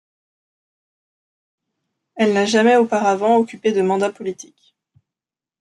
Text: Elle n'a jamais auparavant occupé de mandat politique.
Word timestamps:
Elle 2.15 2.33
n'a 2.33 2.45
jamais 2.47 2.75
auparavant 2.75 3.37
occupé 3.37 3.71
de 3.71 3.83
mandat 3.83 4.11
politique. 4.11 4.75